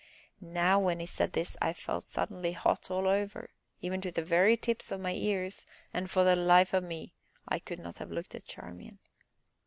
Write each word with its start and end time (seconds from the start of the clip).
Now, 0.39 0.79
when 0.79 0.99
he 0.99 1.05
said 1.05 1.33
this 1.33 1.55
I 1.61 1.73
felt 1.73 2.03
suddenly 2.05 2.53
hot 2.53 2.89
all 2.89 3.07
over, 3.07 3.51
even 3.81 4.01
to 4.01 4.11
the 4.11 4.23
very 4.23 4.57
tips 4.57 4.91
of 4.91 4.99
my 4.99 5.13
ears, 5.13 5.63
and, 5.93 6.09
for 6.09 6.23
the 6.23 6.35
life 6.35 6.73
of 6.73 6.83
me, 6.83 7.13
I 7.47 7.59
could 7.59 7.77
not 7.77 7.99
have 7.99 8.09
looked 8.09 8.33
at 8.33 8.45
Charmian. 8.45 8.97